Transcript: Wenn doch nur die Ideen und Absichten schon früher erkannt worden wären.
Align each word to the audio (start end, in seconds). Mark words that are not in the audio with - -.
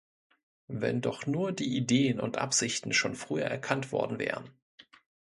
Wenn 0.67 1.01
doch 1.01 1.27
nur 1.27 1.51
die 1.51 1.77
Ideen 1.77 2.19
und 2.19 2.39
Absichten 2.39 2.91
schon 2.91 3.13
früher 3.13 3.45
erkannt 3.45 3.91
worden 3.91 4.17
wären. 4.17 4.49